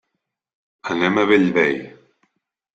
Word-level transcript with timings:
Anem 0.95 1.21
a 1.23 1.27
Bellvei. 1.33 1.79